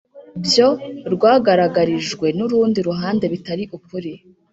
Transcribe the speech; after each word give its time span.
byo 0.45 0.67
rwagaragarijwe 1.13 2.27
n 2.37 2.39
urundi 2.45 2.79
ruhande 2.87 3.25
bitari 3.33 3.63
ukuri 3.77 4.11